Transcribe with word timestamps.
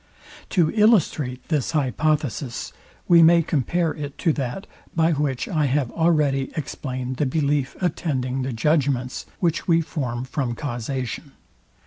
To 0.49 0.71
illustrate 0.73 1.47
this 1.49 1.73
hypothesis 1.73 2.73
we 3.07 3.21
may 3.21 3.43
compare 3.43 3.93
it 3.93 4.17
to 4.17 4.33
that, 4.33 4.65
by 4.95 5.11
which 5.11 5.47
I 5.47 5.67
have 5.67 5.91
already 5.91 6.51
explained 6.57 7.17
the 7.17 7.27
belief 7.27 7.75
attending 7.81 8.41
the 8.41 8.51
judgments, 8.51 9.27
which 9.39 9.67
we 9.67 9.79
form 9.79 10.23
from 10.23 10.55
causation. 10.55 11.33